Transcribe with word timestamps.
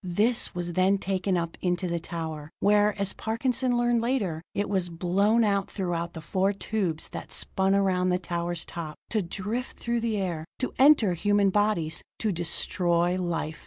This 0.03 0.55
was 0.55 0.73
then 0.73 0.97
taken 0.97 1.37
up 1.37 1.59
into 1.61 1.87
the 1.87 1.99
tower, 1.99 2.49
where, 2.59 2.99
as 2.99 3.13
Parkinson 3.13 3.77
learned 3.77 4.01
later, 4.01 4.41
it 4.55 4.67
was 4.67 4.89
blown 4.89 5.43
out 5.43 5.69
through 5.69 5.95
the 6.13 6.21
four 6.21 6.53
tubes 6.53 7.09
that 7.09 7.31
spun 7.31 7.75
around 7.75 8.09
the 8.09 8.17
tower's 8.17 8.65
top, 8.65 8.95
to 9.11 9.21
drift 9.21 9.77
through 9.77 9.99
the 9.99 10.17
air 10.17 10.43
to 10.57 10.73
enter 10.79 11.13
human 11.13 11.51
bodies 11.51 12.01
to 12.17 12.31
destroy 12.31 13.15
life. 13.21 13.59